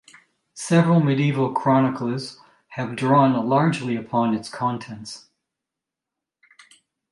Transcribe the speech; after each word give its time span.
Several 0.55 0.99
medieval 0.99 1.53
chroniclers 1.53 2.39
have 2.69 2.95
drawn 2.95 3.33
largely 3.47 3.95
upon 3.95 4.33
its 4.33 4.49
contents. 4.49 5.27